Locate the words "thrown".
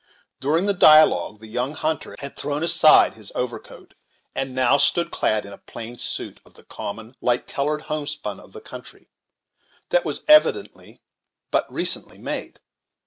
2.35-2.63